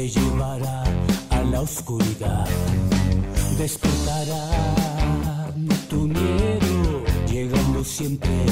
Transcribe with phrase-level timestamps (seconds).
[0.00, 0.82] te llevará
[1.28, 2.46] a la oscuridad.
[3.58, 4.44] Despertará
[5.90, 8.46] tu miedo, llegando siempre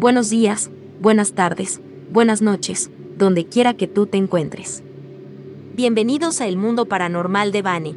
[0.00, 0.70] Buenos días,
[1.02, 4.82] buenas tardes, buenas noches, donde quiera que tú te encuentres.
[5.76, 7.94] Bienvenidos a El Mundo Paranormal de Bane.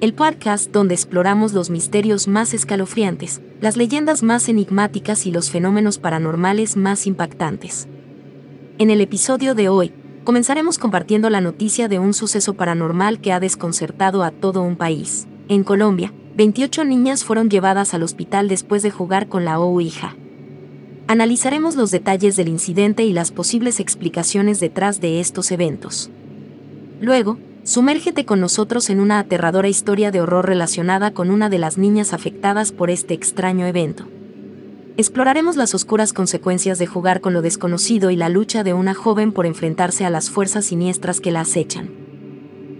[0.00, 5.98] El podcast donde exploramos los misterios más escalofriantes, las leyendas más enigmáticas y los fenómenos
[5.98, 7.86] paranormales más impactantes.
[8.78, 9.92] En el episodio de hoy,
[10.24, 15.28] comenzaremos compartiendo la noticia de un suceso paranormal que ha desconcertado a todo un país.
[15.46, 20.16] En Colombia, 28 niñas fueron llevadas al hospital después de jugar con la Ouija.
[21.06, 26.10] Analizaremos los detalles del incidente y las posibles explicaciones detrás de estos eventos.
[27.00, 31.76] Luego, sumérgete con nosotros en una aterradora historia de horror relacionada con una de las
[31.76, 34.06] niñas afectadas por este extraño evento.
[34.96, 39.32] Exploraremos las oscuras consecuencias de jugar con lo desconocido y la lucha de una joven
[39.32, 42.03] por enfrentarse a las fuerzas siniestras que la acechan.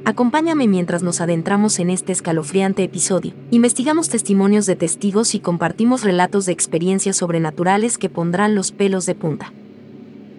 [0.07, 3.33] Acompáñame mientras nos adentramos en este escalofriante episodio.
[3.51, 9.15] Investigamos testimonios de testigos y compartimos relatos de experiencias sobrenaturales que pondrán los pelos de
[9.15, 9.55] punta.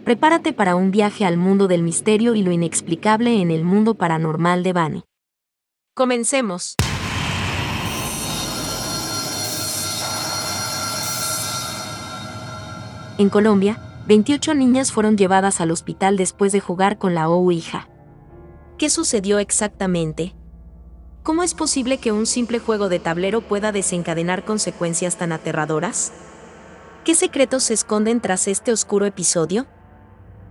[0.04, 4.62] Prepárate para un viaje al mundo del misterio y lo inexplicable en el mundo paranormal
[4.62, 5.04] de Bani.
[5.96, 6.76] Comencemos.
[13.18, 17.88] En Colombia, 28 niñas fueron llevadas al hospital después de jugar con la Ouija.
[18.78, 20.36] ¿Qué sucedió exactamente?
[21.24, 26.12] ¿Cómo es posible que un simple juego de tablero pueda desencadenar consecuencias tan aterradoras?
[27.06, 29.66] ¿Qué secretos se esconden tras este oscuro episodio?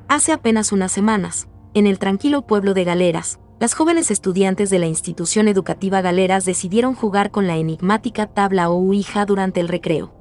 [0.08, 4.86] Hace apenas unas semanas, en el tranquilo pueblo de Galeras, las jóvenes estudiantes de la
[4.86, 10.14] institución educativa Galeras decidieron jugar con la enigmática tabla o Ouija durante el recreo.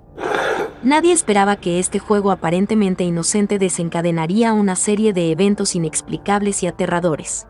[0.84, 7.48] Nadie esperaba que este juego aparentemente inocente desencadenaría una serie de eventos inexplicables y aterradores.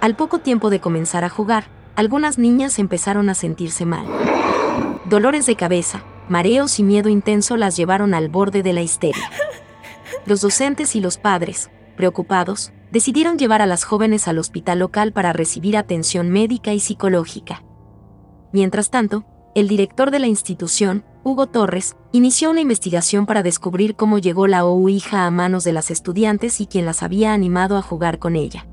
[0.00, 1.64] Al poco tiempo de comenzar a jugar,
[1.96, 4.06] algunas niñas empezaron a sentirse mal.
[5.06, 9.30] Dolores de cabeza, mareos y miedo intenso las llevaron al borde de la histeria.
[10.26, 15.32] Los docentes y los padres, preocupados, decidieron llevar a las jóvenes al hospital local para
[15.32, 17.62] recibir atención médica y psicológica.
[18.52, 24.18] Mientras tanto, el director de la institución, Hugo Torres, inició una investigación para descubrir cómo
[24.18, 28.18] llegó la Ouija a manos de las estudiantes y quién las había animado a jugar
[28.18, 28.66] con ella.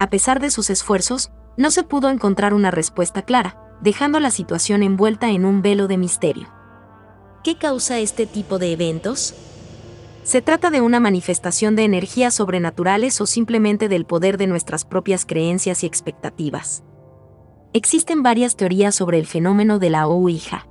[0.00, 4.82] A pesar de sus esfuerzos, no se pudo encontrar una respuesta clara, dejando la situación
[4.82, 6.48] envuelta en un velo de misterio.
[7.44, 9.34] ¿Qué causa este tipo de eventos?
[10.22, 15.26] ¿Se trata de una manifestación de energías sobrenaturales o simplemente del poder de nuestras propias
[15.26, 16.82] creencias y expectativas?
[17.74, 20.66] Existen varias teorías sobre el fenómeno de la Ouija.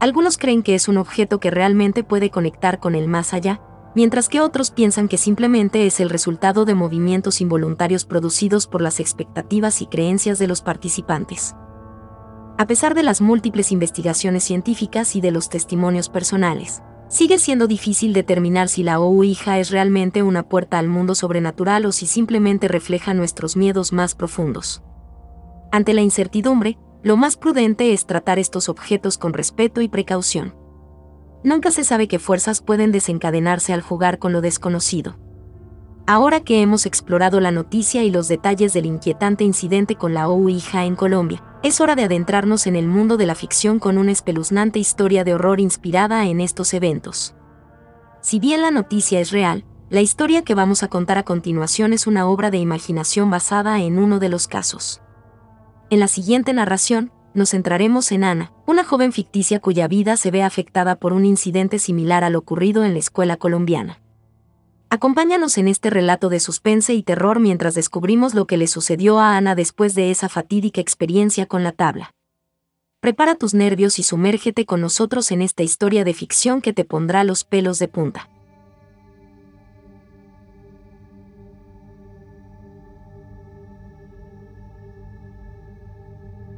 [0.00, 3.62] Algunos creen que es un objeto que realmente puede conectar con el más allá,
[3.94, 9.00] mientras que otros piensan que simplemente es el resultado de movimientos involuntarios producidos por las
[9.00, 11.54] expectativas y creencias de los participantes.
[12.56, 18.12] A pesar de las múltiples investigaciones científicas y de los testimonios personales, sigue siendo difícil
[18.12, 23.14] determinar si la Ouija es realmente una puerta al mundo sobrenatural o si simplemente refleja
[23.14, 24.82] nuestros miedos más profundos.
[25.72, 30.63] Ante la incertidumbre, lo más prudente es tratar estos objetos con respeto y precaución.
[31.44, 35.18] Nunca se sabe qué fuerzas pueden desencadenarse al jugar con lo desconocido.
[36.06, 40.86] Ahora que hemos explorado la noticia y los detalles del inquietante incidente con la Ouija
[40.86, 44.78] en Colombia, es hora de adentrarnos en el mundo de la ficción con una espeluznante
[44.78, 47.34] historia de horror inspirada en estos eventos.
[48.22, 52.06] Si bien la noticia es real, la historia que vamos a contar a continuación es
[52.06, 55.02] una obra de imaginación basada en uno de los casos.
[55.90, 60.42] En la siguiente narración, nos centraremos en Ana, una joven ficticia cuya vida se ve
[60.42, 64.00] afectada por un incidente similar al ocurrido en la escuela colombiana.
[64.88, 69.36] Acompáñanos en este relato de suspense y terror mientras descubrimos lo que le sucedió a
[69.36, 72.14] Ana después de esa fatídica experiencia con la tabla.
[73.00, 77.24] Prepara tus nervios y sumérgete con nosotros en esta historia de ficción que te pondrá
[77.24, 78.30] los pelos de punta.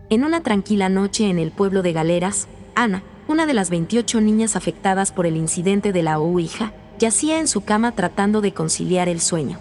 [0.08, 4.54] En una tranquila noche en el pueblo de Galeras, Ana, una de las 28 niñas
[4.54, 9.20] afectadas por el incidente de la Ouija, yacía en su cama tratando de conciliar el
[9.20, 9.58] sueño.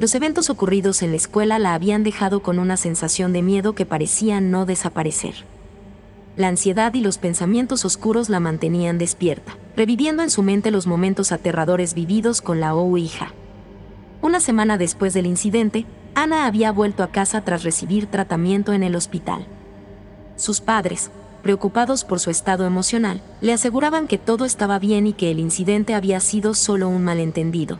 [0.00, 3.86] Los eventos ocurridos en la escuela la habían dejado con una sensación de miedo que
[3.86, 5.34] parecía no desaparecer.
[6.36, 11.30] la ansiedad y los pensamientos oscuros la mantenían despierta, reviviendo en su mente los momentos
[11.30, 13.32] aterradores vividos con la hija.
[14.20, 18.94] Una semana después del incidente, Ana había vuelto a casa tras recibir tratamiento en el
[18.94, 19.46] hospital.
[20.36, 21.10] Sus padres,
[21.42, 25.94] preocupados por su estado emocional, le aseguraban que todo estaba bien y que el incidente
[25.94, 27.78] había sido solo un malentendido.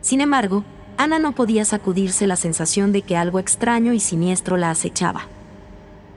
[0.00, 0.64] Sin embargo,
[0.96, 5.26] Ana no podía sacudirse la sensación de que algo extraño y siniestro la acechaba.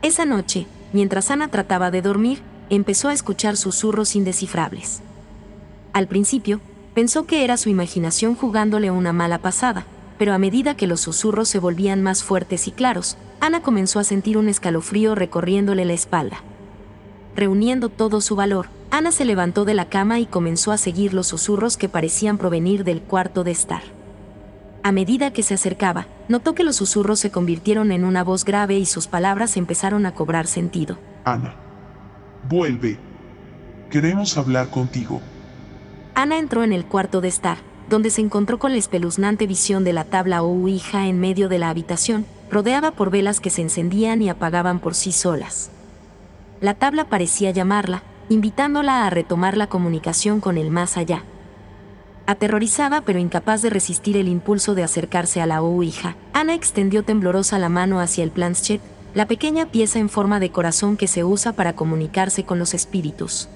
[0.01, 5.01] Esa noche, mientras Ana trataba de dormir, empezó a escuchar susurros indescifrables.
[5.93, 6.61] Al principio,
[6.93, 9.85] pensó que era su imaginación jugándole una mala pasada,
[10.17, 14.03] pero a medida que los susurros se volvían más fuertes y claros, Ana comenzó a
[14.03, 16.37] sentir un escalofrío recorriéndole la espalda.
[17.35, 21.27] Reuniendo todo su valor, Ana se levantó de la cama y comenzó a seguir los
[21.27, 23.83] susurros que parecían provenir del cuarto de estar.
[24.81, 28.77] A medida que se acercaba, notó que los susurros se convirtieron en una voz grave
[28.79, 30.97] y sus palabras empezaron a cobrar sentido.
[31.25, 31.55] Ana,
[32.47, 32.97] vuelve.
[33.91, 35.21] Queremos hablar contigo.
[36.15, 37.57] Ana entró en el cuarto de estar,
[37.89, 41.59] donde se encontró con la espeluznante visión de la tabla o hija en medio de
[41.59, 45.69] la habitación, rodeada por velas que se encendían y apagaban por sí solas.
[46.59, 51.23] La tabla parecía llamarla, invitándola a retomar la comunicación con el más allá.
[52.25, 57.57] Aterrorizada pero incapaz de resistir el impulso de acercarse a la hija, Ana extendió temblorosa
[57.57, 58.81] la mano hacia el planchet,
[59.13, 63.47] la pequeña pieza en forma de corazón que se usa para comunicarse con los espíritus.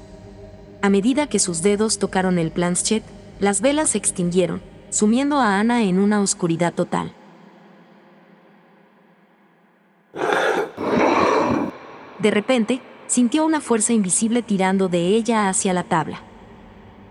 [0.81, 3.04] A medida que sus dedos tocaron el planchet,
[3.41, 4.61] las velas se extinguieron,
[4.91, 7.11] sumiendo a Ana en una oscuridad total.
[12.19, 16.21] De repente, sintió una fuerza invisible tirando de ella hacia la tabla.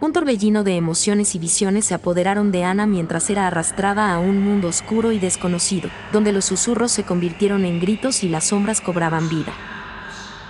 [0.01, 4.41] Un torbellino de emociones y visiones se apoderaron de Ana mientras era arrastrada a un
[4.41, 9.29] mundo oscuro y desconocido, donde los susurros se convirtieron en gritos y las sombras cobraban
[9.29, 9.53] vida.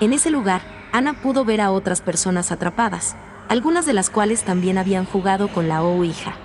[0.00, 0.60] En ese lugar,
[0.92, 3.16] Ana pudo ver a otras personas atrapadas,
[3.50, 6.36] algunas de las cuales también habían jugado con la hija.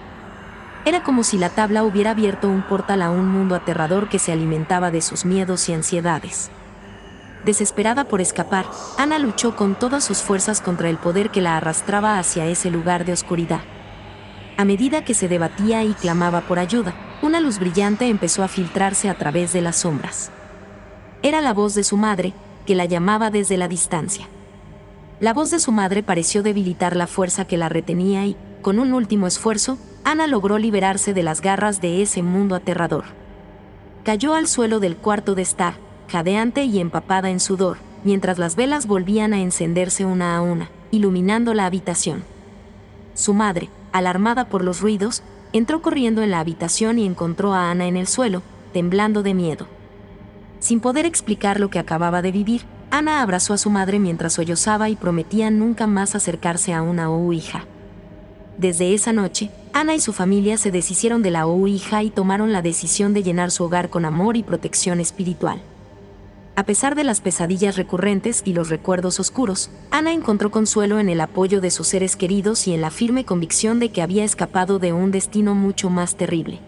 [0.85, 4.31] Era como si la tabla hubiera abierto un portal a un mundo aterrador que se
[4.31, 6.49] alimentaba de sus miedos y ansiedades.
[7.45, 8.65] Desesperada por escapar,
[8.97, 13.05] Ana luchó con todas sus fuerzas contra el poder que la arrastraba hacia ese lugar
[13.05, 13.61] de oscuridad.
[14.57, 19.09] A medida que se debatía y clamaba por ayuda, una luz brillante empezó a filtrarse
[19.09, 20.31] a través de las sombras.
[21.21, 22.33] Era la voz de su madre,
[22.65, 24.27] que la llamaba desde la distancia.
[25.21, 28.93] La voz de su madre pareció debilitar la fuerza que la retenía y, con un
[28.93, 33.05] último esfuerzo, Ana logró liberarse de las garras de ese mundo aterrador.
[34.03, 35.75] Cayó al suelo del cuarto de estar,
[36.09, 41.53] jadeante y empapada en sudor, mientras las velas volvían a encenderse una a una, iluminando
[41.53, 42.23] la habitación.
[43.13, 45.23] Su madre, alarmada por los ruidos,
[45.53, 49.67] entró corriendo en la habitación y encontró a Ana en el suelo, temblando de miedo.
[50.59, 52.63] Sin poder explicar lo que acababa de vivir,
[52.95, 57.65] Ana abrazó a su madre mientras sollozaba y prometía nunca más acercarse a una hija.
[58.57, 62.61] Desde esa noche, Ana y su familia se deshicieron de la hija y tomaron la
[62.61, 65.61] decisión de llenar su hogar con amor y protección espiritual.
[66.55, 71.19] A pesar de las pesadillas recurrentes y los recuerdos oscuros, Ana encontró consuelo en el
[71.19, 74.93] apoyo de sus seres queridos y en la firme convicción de que había escapado de
[74.93, 76.61] un destino mucho más terrible.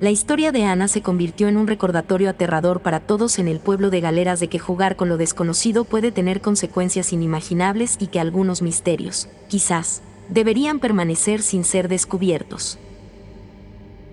[0.00, 3.90] La historia de Ana se convirtió en un recordatorio aterrador para todos en el pueblo
[3.90, 8.60] de Galeras de que jugar con lo desconocido puede tener consecuencias inimaginables y que algunos
[8.60, 12.78] misterios, quizás, deberían permanecer sin ser descubiertos.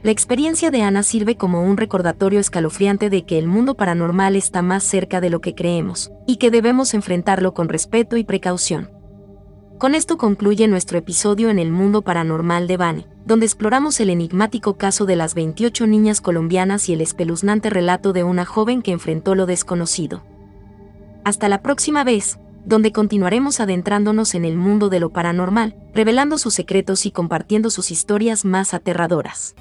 [0.04, 4.62] La experiencia de Ana sirve como un recordatorio escalofriante de que el mundo paranormal está
[4.62, 8.92] más cerca de lo que creemos, y que debemos enfrentarlo con respeto y precaución.
[9.80, 14.78] Con esto concluye nuestro episodio en el mundo paranormal de Bane, donde exploramos el enigmático
[14.78, 19.36] caso de las 28 niñas colombianas y el espeluznante relato de una joven que enfrentó
[19.36, 20.24] lo desconocido.
[21.24, 26.54] Hasta la próxima vez, donde continuaremos adentrándonos en el mundo de lo paranormal, revelando sus
[26.54, 29.56] secretos y compartiendo sus historias más aterradoras.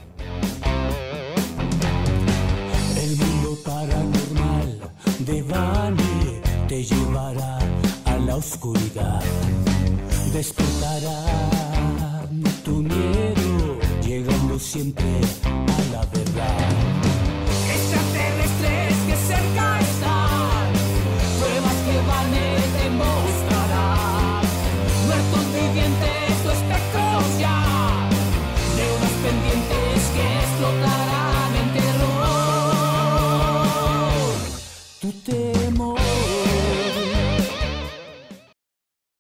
[2.97, 4.81] El mundo paranormal
[5.21, 7.59] de Bani te llevará
[8.05, 9.23] a la oscuridad.
[10.33, 11.61] Despertará
[12.65, 13.40] tu miedo,
[14.61, 15.05] siempre
[15.45, 16.90] a la verdad.